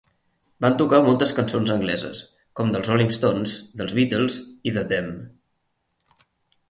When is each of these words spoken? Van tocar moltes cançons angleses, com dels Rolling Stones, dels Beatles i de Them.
Van 0.63 0.75
tocar 0.77 1.01
moltes 1.07 1.33
cançons 1.39 1.73
angleses, 1.75 2.21
com 2.61 2.73
dels 2.75 2.89
Rolling 2.93 3.13
Stones, 3.19 3.59
dels 3.83 3.95
Beatles 3.99 4.41
i 4.71 4.75
de 4.79 4.85
Them. 4.95 5.13